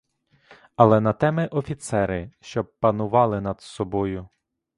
[0.75, 4.29] Але на те ми офіцери, щоб панували над собою.